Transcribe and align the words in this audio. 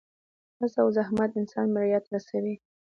هڅه 0.59 0.77
او 0.83 0.87
زحمت 0.97 1.31
انسان 1.39 1.67
بریا 1.75 1.99
ته 2.03 2.09
رسوي. 2.15 2.55